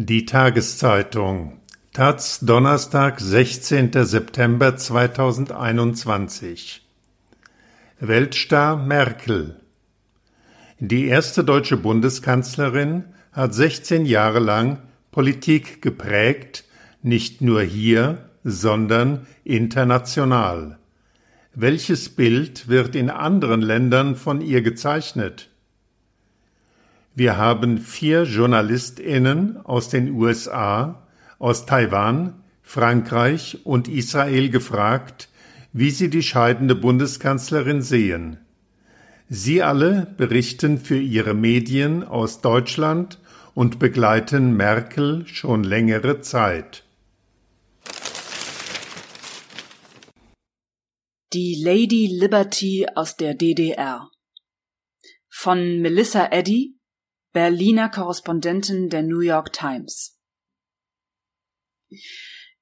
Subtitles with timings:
[0.00, 1.58] Die Tageszeitung
[1.92, 3.90] Taz Donnerstag, 16.
[4.04, 6.86] September 2021
[7.98, 9.56] Weltstar Merkel
[10.78, 14.78] Die erste deutsche Bundeskanzlerin hat 16 Jahre lang
[15.10, 16.62] Politik geprägt,
[17.02, 20.78] nicht nur hier, sondern international.
[21.54, 25.48] Welches Bild wird in anderen Ländern von ihr gezeichnet?
[27.18, 31.08] Wir haben vier JournalistInnen aus den USA,
[31.40, 35.28] aus Taiwan, Frankreich und Israel gefragt,
[35.72, 38.38] wie sie die scheidende Bundeskanzlerin sehen.
[39.28, 43.18] Sie alle berichten für ihre Medien aus Deutschland
[43.52, 46.84] und begleiten Merkel schon längere Zeit.
[51.32, 54.08] Die Lady Liberty aus der DDR
[55.28, 56.77] von Melissa Eddy
[57.32, 60.18] Berliner Korrespondentin der New York Times.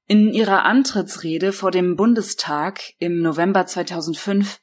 [0.07, 4.61] In ihrer Antrittsrede vor dem Bundestag im November 2005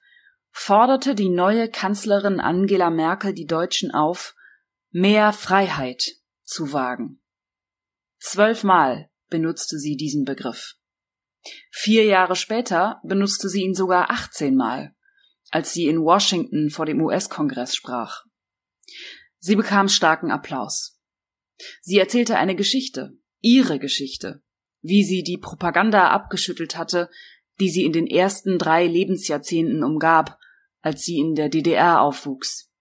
[0.52, 4.36] forderte die neue Kanzlerin Angela Merkel die Deutschen auf,
[4.92, 6.04] mehr Freiheit
[6.44, 7.22] zu wagen.
[8.20, 10.76] Zwölfmal benutzte sie diesen Begriff.
[11.72, 14.96] Vier Jahre später benutzte sie ihn sogar 18 Mal,
[15.50, 18.24] als sie in Washington vor dem US-Kongress sprach.
[19.46, 20.98] Sie bekam starken Applaus.
[21.82, 24.42] Sie erzählte eine Geschichte, ihre Geschichte,
[24.82, 27.10] wie sie die Propaganda abgeschüttelt hatte,
[27.60, 30.40] die sie in den ersten drei Lebensjahrzehnten umgab,
[30.80, 32.72] als sie in der DDR aufwuchs.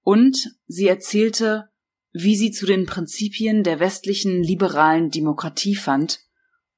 [0.00, 1.68] Und sie erzählte,
[2.12, 6.20] wie sie zu den Prinzipien der westlichen liberalen Demokratie fand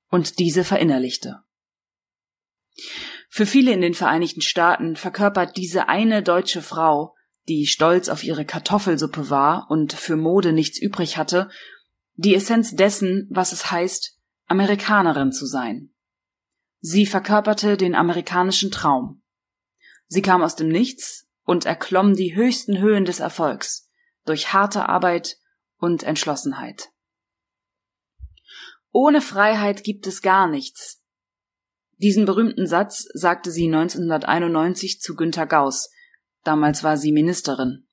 [0.08, 1.44] und diese verinnerlichte.
[3.28, 7.14] Für viele in den Vereinigten Staaten verkörpert diese eine deutsche Frau
[7.50, 11.50] die stolz auf ihre Kartoffelsuppe war und für Mode nichts übrig hatte,
[12.14, 15.92] die Essenz dessen, was es heißt, Amerikanerin zu sein.
[16.78, 19.22] Sie verkörperte den amerikanischen Traum.
[20.06, 23.90] Sie kam aus dem Nichts und erklomm die höchsten Höhen des Erfolgs
[24.26, 25.36] durch harte Arbeit
[25.76, 26.90] und Entschlossenheit.
[28.92, 31.02] Ohne Freiheit gibt es gar nichts.
[31.96, 35.90] Diesen berühmten Satz sagte sie 1991 zu Günter Gauss,
[36.44, 37.86] Damals war sie Ministerin.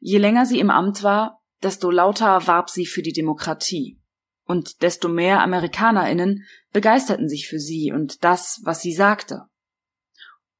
[0.00, 4.00] Je länger sie im Amt war, desto lauter warb sie für die Demokratie.
[4.46, 9.44] Und desto mehr Amerikanerinnen begeisterten sich für sie und das, was sie sagte.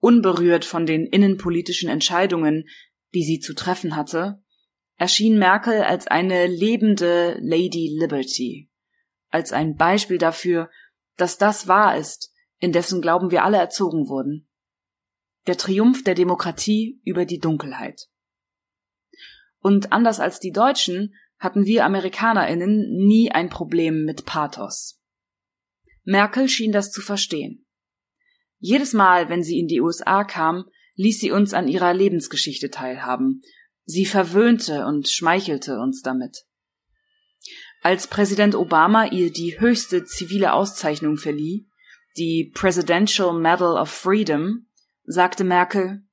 [0.01, 2.67] Unberührt von den innenpolitischen Entscheidungen,
[3.13, 4.43] die sie zu treffen hatte,
[4.97, 8.71] erschien Merkel als eine lebende Lady Liberty,
[9.31, 10.71] als ein Beispiel dafür,
[11.17, 14.49] dass das wahr ist, in dessen Glauben wir alle erzogen wurden
[15.47, 18.09] der Triumph der Demokratie über die Dunkelheit.
[19.60, 25.00] Und anders als die Deutschen hatten wir Amerikanerinnen nie ein Problem mit Pathos.
[26.04, 27.66] Merkel schien das zu verstehen.
[28.59, 30.66] Jedes Mal, wenn sie in die USA kam,
[30.97, 33.43] ließ sie uns an ihrer Lebensgeschichte teilhaben.
[33.84, 36.47] Sie verwöhnte und schmeichelte uns damit.
[37.83, 41.69] Als Präsident Obama ihr die höchste zivile Auszeichnung verlieh,
[42.16, 44.66] die Presidential Medal of Freedom,
[45.04, 46.04] sagte Merkel,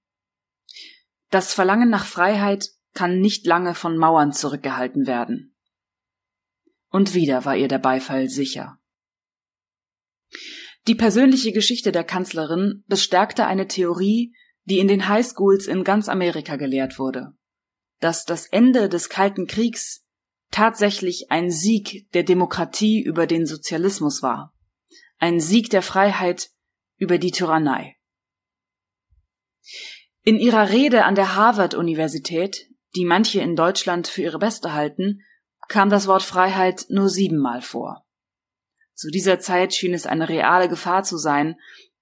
[1.29, 5.55] das Verlangen nach Freiheit kann nicht lange von Mauern zurückgehalten werden.
[6.89, 8.77] Und wieder war ihr der Beifall sicher.
[10.87, 14.35] Die persönliche Geschichte der Kanzlerin bestärkte eine Theorie,
[14.65, 17.33] die in den Highschools in ganz Amerika gelehrt wurde,
[17.99, 20.03] dass das Ende des Kalten Kriegs
[20.51, 24.53] tatsächlich ein Sieg der Demokratie über den Sozialismus war,
[25.17, 26.49] ein Sieg der Freiheit
[26.97, 27.95] über die Tyrannei.
[30.23, 35.21] In ihrer Rede an der Harvard-Universität, die manche in Deutschland für ihre beste halten,
[35.67, 38.05] kam das Wort Freiheit nur siebenmal vor.
[38.93, 41.55] Zu dieser Zeit schien es eine reale Gefahr zu sein,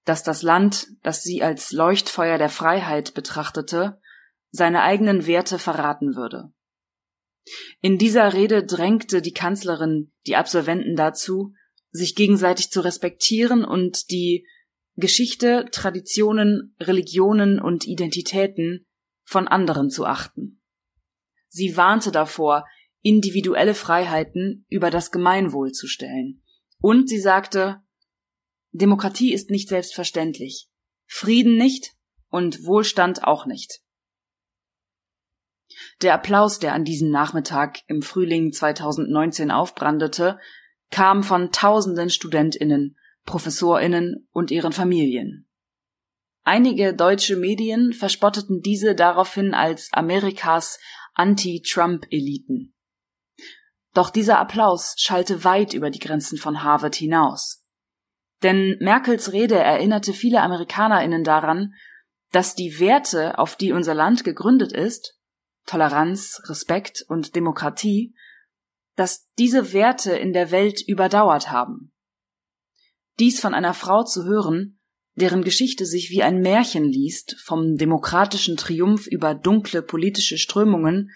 [0.04, 4.00] dass das Land, das sie als Leuchtfeuer der Freiheit betrachtete,
[4.50, 6.52] seine eigenen Werte verraten würde.
[7.80, 11.54] In dieser Rede drängte die Kanzlerin die Absolventen dazu,
[11.90, 14.46] sich gegenseitig zu respektieren und die
[14.96, 18.86] Geschichte, Traditionen, Religionen und Identitäten
[19.24, 20.60] von anderen zu achten.
[21.48, 22.66] Sie warnte davor,
[23.02, 26.42] individuelle Freiheiten über das Gemeinwohl zu stellen.
[26.80, 27.82] Und sie sagte,
[28.72, 30.68] Demokratie ist nicht selbstverständlich,
[31.06, 31.94] Frieden nicht
[32.28, 33.80] und Wohlstand auch nicht.
[36.02, 40.38] Der Applaus, der an diesem Nachmittag im Frühling 2019 aufbrandete,
[40.90, 42.96] kam von tausenden Studentinnen
[43.30, 45.48] Professorinnen und ihren Familien.
[46.42, 50.80] Einige deutsche Medien verspotteten diese daraufhin als Amerikas
[51.14, 52.74] Anti-Trump-Eliten.
[53.94, 57.64] Doch dieser Applaus schallte weit über die Grenzen von Harvard hinaus.
[58.42, 61.74] Denn Merkels Rede erinnerte viele Amerikanerinnen daran,
[62.32, 65.16] dass die Werte, auf die unser Land gegründet ist,
[65.66, 68.12] Toleranz, Respekt und Demokratie,
[68.96, 71.92] dass diese Werte in der Welt überdauert haben.
[73.18, 74.78] Dies von einer Frau zu hören,
[75.14, 81.10] deren Geschichte sich wie ein Märchen liest, vom demokratischen Triumph über dunkle politische Strömungen,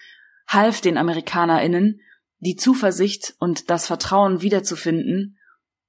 [0.46, 2.00] half den Amerikanerinnen,
[2.38, 5.38] die Zuversicht und das Vertrauen wiederzufinden,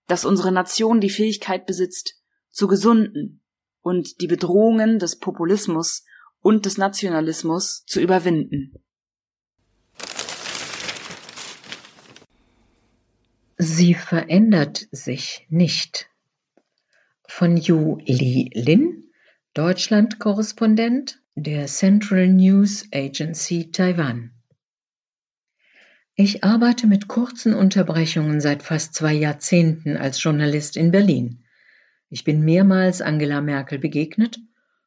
[0.08, 3.44] dass unsere Nation die Fähigkeit besitzt, zu gesunden
[3.82, 6.06] und die Bedrohungen des Populismus
[6.40, 8.85] und des Nationalismus zu überwinden.
[13.68, 16.08] Sie verändert sich nicht.
[17.28, 19.06] Von Yu Li Lin,
[19.56, 24.30] Deutschland-Korrespondent der Central News Agency Taiwan.
[26.14, 31.44] Ich arbeite mit kurzen Unterbrechungen seit fast zwei Jahrzehnten als Journalist in Berlin.
[32.12, 34.38] Ich bin mehrmals Angela Merkel begegnet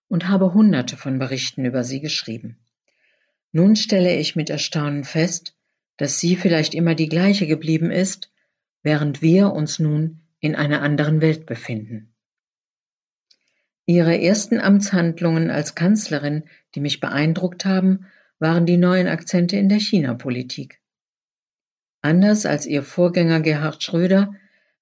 [0.06, 2.60] und habe hunderte von Berichten über sie geschrieben.
[3.50, 5.56] Nun stelle ich mit Erstaunen fest,
[5.96, 8.30] dass sie vielleicht immer die gleiche geblieben ist,
[8.88, 12.14] während wir uns nun in einer anderen Welt befinden.
[13.84, 16.44] Ihre ersten Amtshandlungen als Kanzlerin,
[16.74, 18.06] die mich beeindruckt haben,
[18.38, 20.80] waren die neuen Akzente in der China-Politik.
[22.00, 24.34] Anders als ihr Vorgänger Gerhard Schröder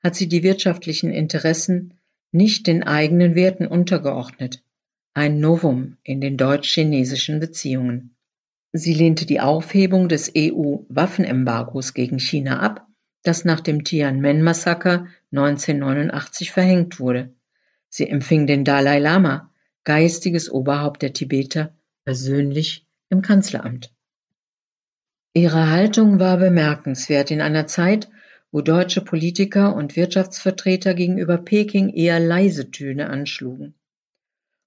[0.05, 1.95] hat sie die wirtschaftlichen Interessen
[2.31, 4.63] nicht den eigenen Werten untergeordnet,
[5.15, 8.15] ein Novum in den deutsch-chinesischen Beziehungen.
[8.71, 12.86] Sie lehnte die Aufhebung des EU-Waffenembargos gegen China ab,
[13.27, 17.35] das nach dem Tiananmen-Massaker 1989 verhängt wurde.
[17.89, 19.53] Sie empfing den Dalai Lama,
[19.85, 21.75] geistiges Oberhaupt der Tibeter,
[22.05, 23.93] persönlich im Kanzleramt.
[25.33, 28.09] Ihre Haltung war bemerkenswert in einer Zeit,
[28.53, 33.75] wo deutsche Politiker und Wirtschaftsvertreter gegenüber Peking eher leise Töne anschlugen.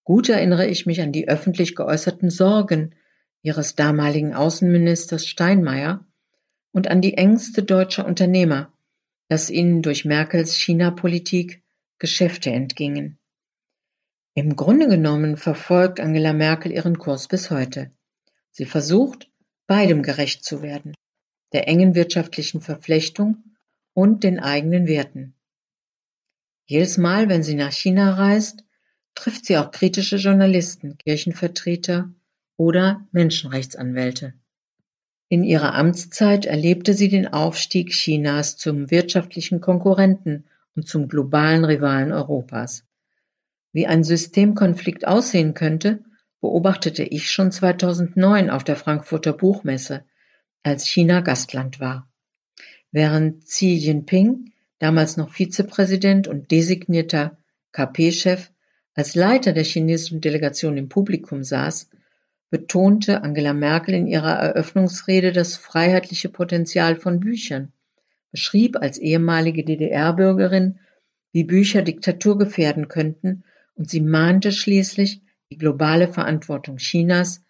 [0.03, 2.95] Gut erinnere ich mich an die öffentlich geäußerten Sorgen
[3.41, 6.05] ihres damaligen Außenministers Steinmeier
[6.71, 8.71] und an die Ängste deutscher Unternehmer,
[9.27, 11.63] dass ihnen durch Merkels China-Politik
[11.97, 13.19] Geschäfte entgingen.
[14.33, 17.91] Im Grunde genommen verfolgt Angela Merkel ihren Kurs bis heute.
[18.51, 19.29] Sie versucht,
[19.67, 20.93] beidem gerecht zu werden,
[21.53, 23.43] der engen wirtschaftlichen Verflechtung
[23.93, 25.35] und den eigenen Werten.
[26.65, 28.63] Jedes Mal, wenn sie nach China reist,
[29.15, 32.13] trifft sie auch kritische Journalisten, Kirchenvertreter
[32.57, 34.33] oder Menschenrechtsanwälte.
[35.31, 40.45] In ihrer Amtszeit erlebte sie den Aufstieg Chinas zum wirtschaftlichen Konkurrenten
[40.75, 42.83] und zum globalen Rivalen Europas.
[43.71, 46.03] Wie ein Systemkonflikt aussehen könnte,
[46.41, 50.03] beobachtete ich schon 2009 auf der Frankfurter Buchmesse,
[50.63, 52.09] als China Gastland war.
[52.91, 57.37] Während Xi Jinping, damals noch Vizepräsident und designierter
[57.71, 58.49] KP-Chef,
[58.95, 61.89] als Leiter der chinesischen Delegation im Publikum saß,
[62.49, 67.71] betonte Angela Merkel in ihrer Eröffnungsrede das freiheitliche Potenzial von Büchern,
[68.31, 70.79] beschrieb als ehemalige DDR-Bürgerin,
[71.31, 73.43] wie Bücher Diktatur gefährden könnten,
[73.75, 77.43] und sie mahnte schließlich, die globale Verantwortung Chinas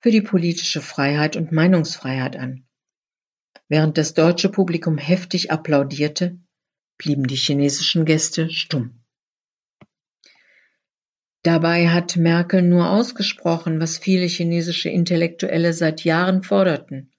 [0.00, 2.64] für die politische Freiheit und Meinungsfreiheit an.
[3.68, 6.38] Während das deutsche Publikum heftig applaudierte,
[6.98, 9.03] blieben die chinesischen Gäste stumm.
[11.44, 17.12] Dabei hat Merkel nur ausgesprochen, was viele chinesische Intellektuelle seit Jahren forderten.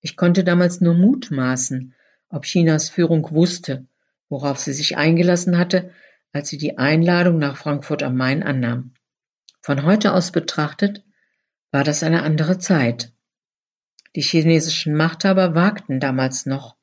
[0.00, 1.94] Ich konnte damals nur mutmaßen,
[2.28, 3.86] ob Chinas Führung wusste,
[4.28, 5.92] worauf sie sich eingelassen hatte,
[6.32, 8.94] als sie die Einladung nach Frankfurt am Main annahm.
[9.60, 11.04] Von heute aus betrachtet
[11.70, 13.12] war das eine andere Zeit.
[14.16, 16.74] Die chinesischen Machthaber wagten damals noch,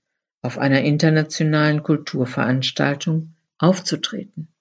[0.41, 4.53] auf einer internationalen Kulturveranstaltung aufzutreten.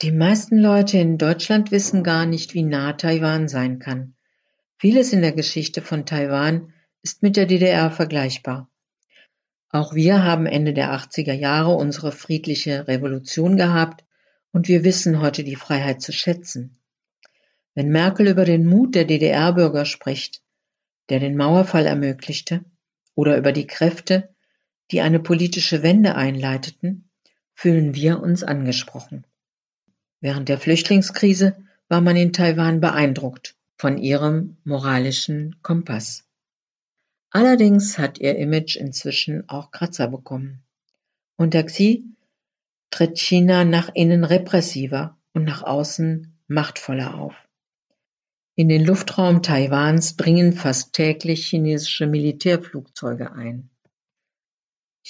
[0.00, 4.14] Die meisten Leute in Deutschland wissen gar nicht, wie nah Taiwan sein kann.
[4.76, 8.70] Vieles in der Geschichte von Taiwan ist mit der DDR vergleichbar.
[9.70, 14.04] Auch wir haben Ende der 80er Jahre unsere friedliche Revolution gehabt
[14.52, 16.78] und wir wissen heute die Freiheit zu schätzen.
[17.74, 20.42] Wenn Merkel über den Mut der DDR-Bürger spricht,
[21.08, 22.64] der den Mauerfall ermöglichte,
[23.16, 24.28] oder über die Kräfte,
[24.92, 27.10] die eine politische Wende einleiteten,
[27.52, 29.24] fühlen wir uns angesprochen.
[30.20, 31.56] Während der Flüchtlingskrise
[31.88, 36.24] war man in Taiwan beeindruckt von ihrem moralischen Kompass.
[37.30, 40.62] Allerdings hat ihr Image inzwischen auch Kratzer bekommen.
[41.36, 42.04] Unter Xi
[42.90, 47.34] tritt China nach innen repressiver und nach außen machtvoller auf.
[48.56, 53.70] In den Luftraum Taiwans dringen fast täglich chinesische Militärflugzeuge ein.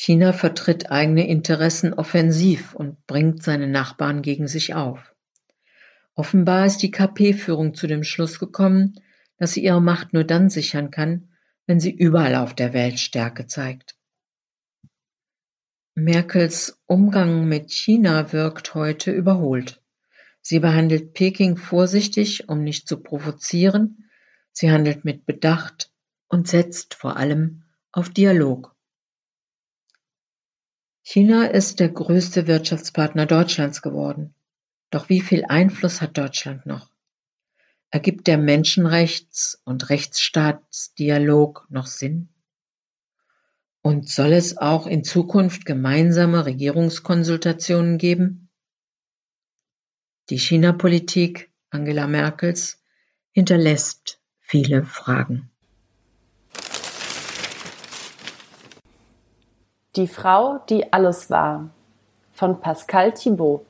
[0.00, 5.12] China vertritt eigene Interessen offensiv und bringt seine Nachbarn gegen sich auf.
[6.14, 8.94] Offenbar ist die KP-Führung zu dem Schluss gekommen,
[9.38, 11.30] dass sie ihre Macht nur dann sichern kann,
[11.66, 13.96] wenn sie überall auf der Welt Stärke zeigt.
[15.96, 19.82] Merkels Umgang mit China wirkt heute überholt.
[20.40, 24.08] Sie behandelt Peking vorsichtig, um nicht zu provozieren.
[24.52, 25.90] Sie handelt mit Bedacht
[26.28, 28.77] und setzt vor allem auf Dialog.
[31.10, 34.34] China ist der größte Wirtschaftspartner Deutschlands geworden.
[34.90, 36.90] Doch wie viel Einfluss hat Deutschland noch?
[37.88, 42.28] Ergibt der Menschenrechts- und Rechtsstaatsdialog noch Sinn?
[43.80, 48.50] Und soll es auch in Zukunft gemeinsame Regierungskonsultationen geben?
[50.28, 52.82] Die China-Politik Angela Merkels
[53.30, 55.50] hinterlässt viele Fragen.
[59.96, 61.70] Die Frau, die alles war
[62.34, 63.62] von Pascal Thibault,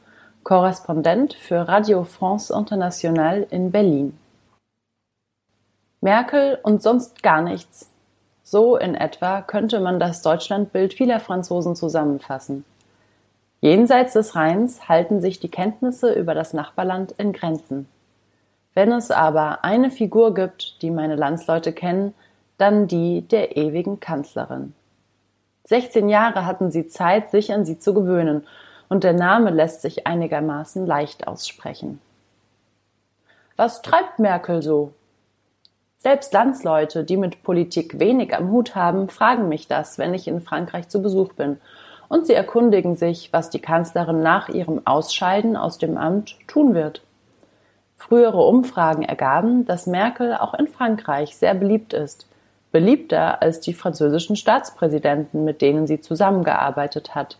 [0.42, 4.18] Korrespondent für Radio France Internationale in Berlin.
[6.00, 7.90] Merkel und sonst gar nichts.
[8.42, 12.64] So in etwa könnte man das Deutschlandbild vieler Franzosen zusammenfassen.
[13.60, 17.88] Jenseits des Rheins halten sich die Kenntnisse über das Nachbarland in Grenzen.
[18.74, 22.14] Wenn es aber eine Figur gibt, die meine Landsleute kennen,
[22.56, 24.74] dann die der ewigen Kanzlerin.
[25.68, 28.46] 16 Jahre hatten sie Zeit, sich an sie zu gewöhnen,
[28.88, 32.00] und der Name lässt sich einigermaßen leicht aussprechen.
[33.56, 34.94] Was treibt Merkel so?
[35.98, 40.40] Selbst Landsleute, die mit Politik wenig am Hut haben, fragen mich das, wenn ich in
[40.40, 41.60] Frankreich zu Besuch bin
[42.08, 47.02] und sie erkundigen sich, was die Kanzlerin nach ihrem Ausscheiden aus dem Amt tun wird.
[47.98, 52.27] Frühere Umfragen ergaben, dass Merkel auch in Frankreich sehr beliebt ist,
[52.72, 57.38] beliebter als die französischen Staatspräsidenten, mit denen sie zusammengearbeitet hat,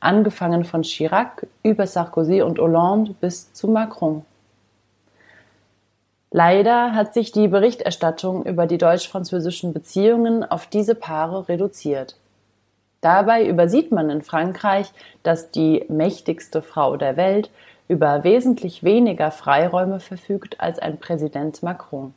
[0.00, 4.24] angefangen von Chirac über Sarkozy und Hollande bis zu Macron.
[6.32, 12.16] Leider hat sich die Berichterstattung über die deutsch-französischen Beziehungen auf diese Paare reduziert.
[13.00, 17.50] Dabei übersieht man in Frankreich, dass die mächtigste Frau der Welt
[17.88, 22.14] über wesentlich weniger Freiräume verfügt als ein Präsident Macron.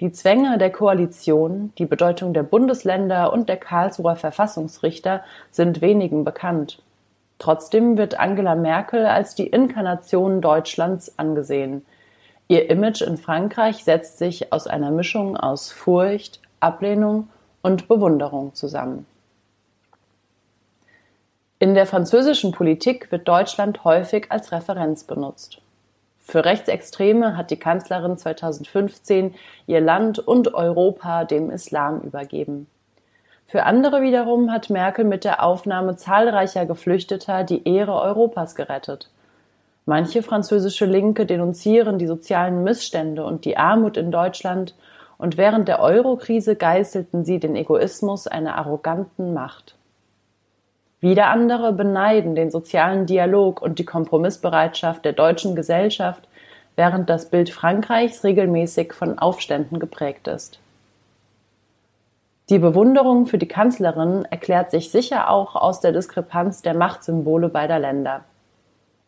[0.00, 5.22] Die Zwänge der Koalition, die Bedeutung der Bundesländer und der Karlsruher Verfassungsrichter
[5.52, 6.82] sind wenigen bekannt.
[7.38, 11.86] Trotzdem wird Angela Merkel als die Inkarnation Deutschlands angesehen.
[12.48, 17.28] Ihr Image in Frankreich setzt sich aus einer Mischung aus Furcht, Ablehnung
[17.62, 19.06] und Bewunderung zusammen.
[21.60, 25.60] In der französischen Politik wird Deutschland häufig als Referenz benutzt.
[26.26, 29.34] Für Rechtsextreme hat die Kanzlerin 2015
[29.66, 32.66] ihr Land und Europa dem Islam übergeben.
[33.46, 39.10] Für andere wiederum hat Merkel mit der Aufnahme zahlreicher Geflüchteter die Ehre Europas gerettet.
[39.86, 44.74] Manche französische Linke denunzieren die sozialen Missstände und die Armut in Deutschland,
[45.18, 49.76] und während der Eurokrise geißelten sie den Egoismus einer arroganten Macht.
[51.04, 56.26] Wieder andere beneiden den sozialen Dialog und die Kompromissbereitschaft der deutschen Gesellschaft,
[56.76, 60.60] während das Bild Frankreichs regelmäßig von Aufständen geprägt ist.
[62.48, 67.78] Die Bewunderung für die Kanzlerin erklärt sich sicher auch aus der Diskrepanz der Machtsymbole beider
[67.78, 68.22] Länder.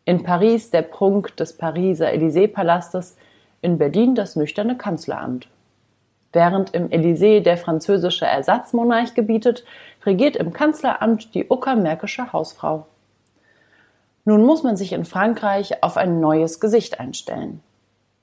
[0.05, 3.17] In Paris der Prunk des Pariser Élysée-Palastes,
[3.63, 5.47] in Berlin das nüchterne Kanzleramt.
[6.33, 9.63] Während im Elysée der französische Ersatzmonarch gebietet,
[10.05, 12.85] regiert im Kanzleramt die uckermärkische Hausfrau.
[14.25, 17.61] Nun muss man sich in Frankreich auf ein neues Gesicht einstellen.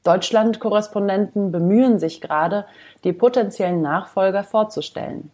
[0.03, 2.67] Deutschland-Korrespondenten bemühen sich gerade,
[3.05, 5.31] die potenziellen Nachfolger vorzustellen.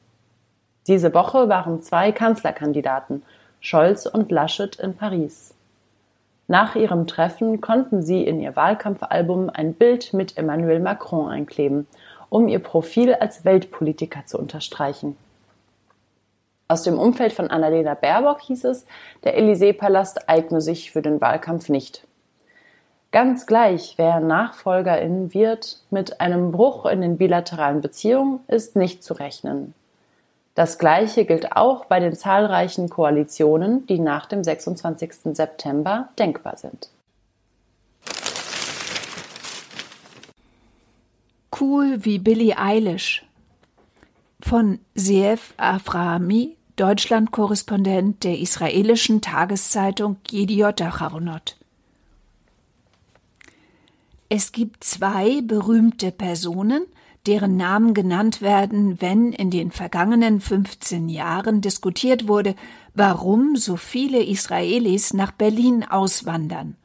[0.87, 3.25] Diese Woche waren zwei Kanzlerkandidaten,
[3.61, 5.55] Scholz und Laschet, in Paris.
[6.47, 11.87] Nach ihrem Treffen konnten sie in ihr Wahlkampfalbum ein Bild mit Emmanuel Macron einkleben
[12.31, 15.17] um ihr Profil als Weltpolitiker zu unterstreichen.
[16.69, 18.87] Aus dem Umfeld von Annalena Baerbock hieß es,
[19.25, 22.07] der Élysée-Palast eigne sich für den Wahlkampf nicht.
[23.11, 29.15] Ganz gleich, wer Nachfolgerin wird, mit einem Bruch in den bilateralen Beziehungen ist nicht zu
[29.15, 29.75] rechnen.
[30.55, 35.35] Das Gleiche gilt auch bei den zahlreichen Koalitionen, die nach dem 26.
[35.35, 36.89] September denkbar sind.
[41.61, 43.25] Cool wie Billie Eilish.
[44.40, 51.57] Von Seef Aframi, Deutschland-Korrespondent der israelischen Tageszeitung Yediot Acharonot.
[54.31, 56.87] Es gibt zwei berühmte Personen,
[57.26, 62.55] deren Namen genannt werden, wenn in den vergangenen 15 Jahren diskutiert wurde,
[62.95, 66.76] warum so viele Israelis nach Berlin auswandern.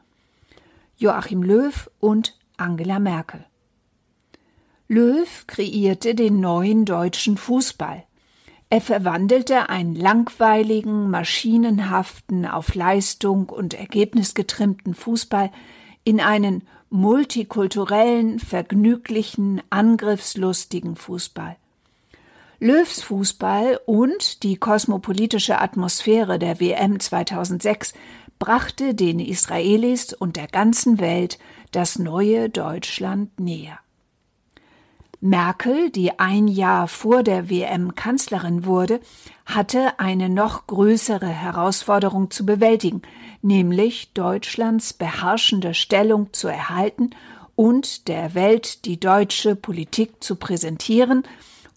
[0.98, 3.46] Joachim Löw und Angela Merkel.
[4.88, 8.04] Löw kreierte den neuen deutschen Fußball.
[8.70, 15.50] Er verwandelte einen langweiligen, maschinenhaften, auf Leistung und Ergebnis getrimmten Fußball
[16.04, 21.56] in einen multikulturellen, vergnüglichen, angriffslustigen Fußball.
[22.60, 27.92] Löws Fußball und die kosmopolitische Atmosphäre der WM 2006
[28.38, 31.38] brachte den Israelis und der ganzen Welt
[31.72, 33.78] das neue Deutschland näher.
[35.20, 39.00] Merkel, die ein Jahr vor der WM Kanzlerin wurde,
[39.46, 43.02] hatte eine noch größere Herausforderung zu bewältigen,
[43.42, 47.10] nämlich Deutschlands beherrschende Stellung zu erhalten
[47.54, 51.22] und der Welt die deutsche Politik zu präsentieren,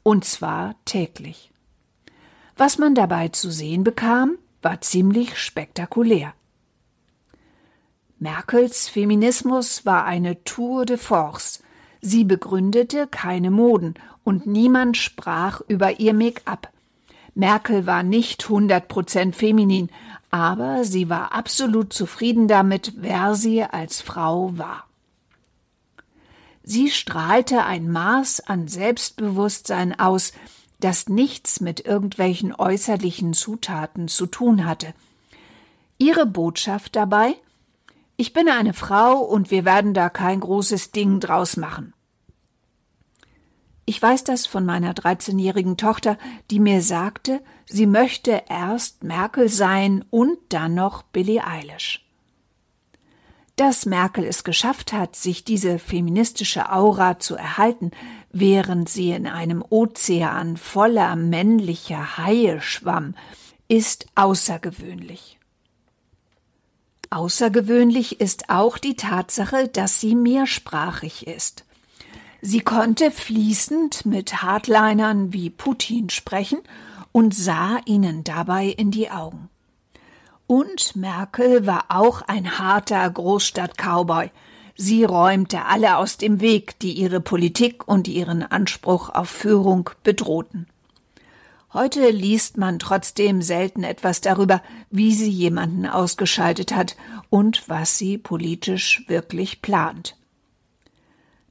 [0.03, 1.51] und zwar täglich.
[2.57, 6.33] Was man dabei zu sehen bekam, war ziemlich spektakulär.
[8.17, 11.63] Merkels Feminismus war eine Tour de force.
[12.01, 16.71] Sie begründete keine Moden und niemand sprach über ihr Make-up.
[17.35, 19.89] Merkel war nicht 100% feminin,
[20.31, 24.85] aber sie war absolut zufrieden damit, wer sie als Frau war.
[26.63, 30.33] Sie strahlte ein Maß an Selbstbewusstsein aus,
[30.79, 34.93] das nichts mit irgendwelchen äußerlichen Zutaten zu tun hatte.
[35.97, 37.35] Ihre Botschaft dabei
[38.21, 41.93] Ich bin eine Frau und wir werden da kein großes Ding draus machen.
[43.85, 46.17] Ich weiß das von meiner 13-jährigen Tochter,
[46.51, 52.05] die mir sagte, sie möchte erst Merkel sein und dann noch Billie Eilish.
[53.55, 57.91] Dass Merkel es geschafft hat, sich diese feministische Aura zu erhalten,
[58.33, 63.15] während sie in einem Ozean voller männlicher Haie schwamm,
[63.69, 65.38] ist außergewöhnlich.
[67.11, 71.65] Außergewöhnlich ist auch die Tatsache, dass sie mehrsprachig ist.
[72.41, 76.59] Sie konnte fließend mit Hardlinern wie Putin sprechen
[77.11, 79.49] und sah ihnen dabei in die Augen.
[80.45, 84.31] Und Merkel war auch ein harter Großstadt-Cowboy.
[84.75, 90.67] Sie räumte alle aus dem Weg, die ihre Politik und ihren Anspruch auf Führung bedrohten.
[91.71, 96.95] Heute liest man trotzdem selten etwas darüber, wie sie jemanden ausgeschaltet hat
[97.29, 100.17] und was sie politisch wirklich plant.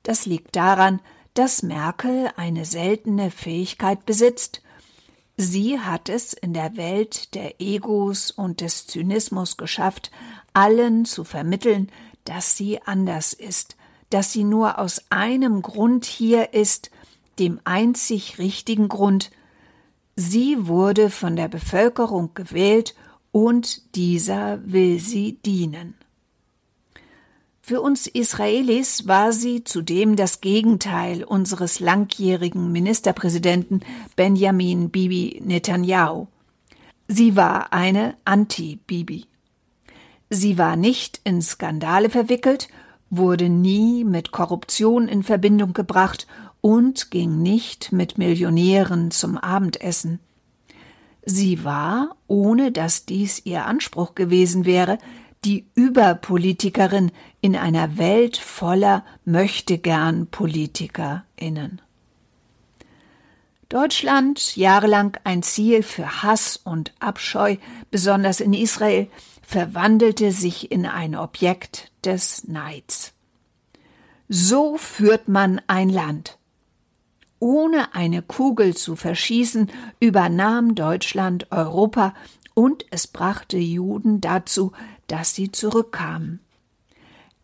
[0.03, 1.01] Das liegt daran,
[1.35, 4.61] dass Merkel eine seltene Fähigkeit besitzt.
[5.37, 10.11] Sie hat es in der Welt der Egos und des Zynismus geschafft,
[10.53, 11.93] allen zu vermitteln,
[12.25, 13.77] dass sie anders ist,
[14.11, 16.91] dass sie nur aus einem Grund hier ist,
[17.39, 19.31] dem einzig richtigen Grund.
[20.21, 22.97] Sie wurde von der Bevölkerung gewählt
[23.31, 25.95] und dieser will sie dienen.
[27.63, 33.83] Für uns Israelis war sie zudem das Gegenteil unseres langjährigen Ministerpräsidenten
[34.17, 36.27] Benjamin Bibi Netanyahu.
[37.07, 39.27] Sie war eine Anti-Bibi.
[40.31, 42.67] Sie war nicht in Skandale verwickelt,
[43.09, 46.27] wurde nie mit Korruption in Verbindung gebracht
[46.61, 50.21] und ging nicht mit Millionären zum Abendessen.
[51.25, 54.99] Sie war, ohne dass dies ihr Anspruch gewesen wäre,
[55.45, 61.81] die Überpolitikerin in einer Welt voller möchtegern PolitikerInnen.
[63.69, 67.57] Deutschland, jahrelang ein Ziel für Hass und Abscheu,
[67.91, 69.09] besonders in Israel,
[69.43, 73.13] verwandelte sich in ein Objekt des Neids.
[74.29, 76.38] So führt man ein Land.
[77.41, 79.71] Ohne eine Kugel zu verschießen,
[80.01, 82.15] übernahm Deutschland Europa
[82.55, 84.73] und es brachte Juden dazu,
[85.07, 86.41] dass sie zurückkamen.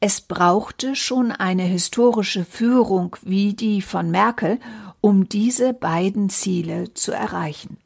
[0.00, 4.58] Es brauchte schon eine historische Führung wie die von Merkel,
[5.00, 7.78] um diese beiden Ziele zu erreichen.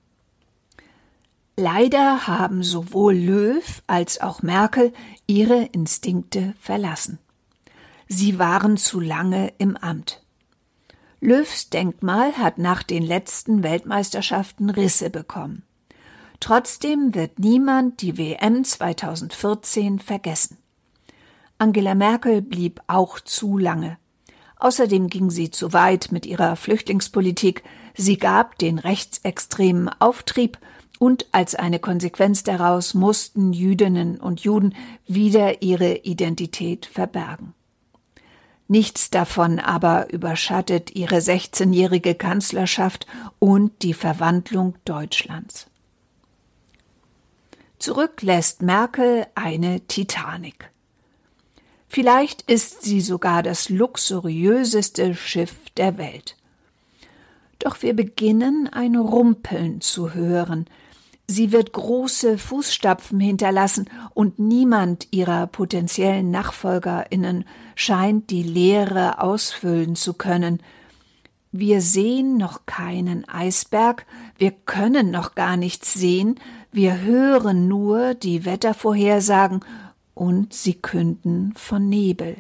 [1.57, 4.93] Leider haben sowohl Löw als auch Merkel
[5.27, 7.19] ihre Instinkte verlassen.
[8.07, 10.23] Sie waren zu lange im Amt.
[11.21, 15.65] Löws Denkmal hat nach den letzten Weltmeisterschaften Risse bekommen.
[16.39, 20.59] Trotzdem wird niemand die WM 2014 vergessen.
[21.59, 23.99] Angela Merkel blieb auch zu lange.
[24.61, 27.65] Außerdem ging sie zu weit mit ihrer Flüchtlingspolitik,
[27.97, 30.59] sie gab den Rechtsextremen Auftrieb
[31.01, 34.75] und als eine Konsequenz daraus mussten Jüdinnen und Juden
[35.09, 37.55] wieder ihre Identität verbergen.
[38.69, 43.07] Nichts davon aber überschattet ihre 16-jährige Kanzlerschaft
[43.39, 45.69] und die Verwandlung Deutschlands.
[47.79, 50.71] Zurück lässt Merkel eine Titanic.
[51.89, 56.37] Vielleicht ist sie sogar das luxuriöseste Schiff der Welt.
[57.59, 60.67] Doch wir beginnen ein Rumpeln zu hören.
[61.31, 70.15] Sie wird große Fußstapfen hinterlassen und niemand ihrer potenziellen Nachfolgerinnen scheint die Leere ausfüllen zu
[70.15, 70.63] können.
[71.53, 74.07] Wir sehen noch keinen Eisberg,
[74.39, 76.41] wir können noch gar nichts sehen,
[76.73, 79.61] wir hören nur die Wettervorhersagen
[80.15, 82.37] und sie künden von Nebel.